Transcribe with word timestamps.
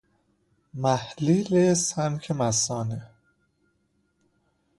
محلیل 0.73 1.73
سنک 1.73 2.31
مثانه 2.31 3.09